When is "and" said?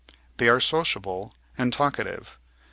1.59-1.71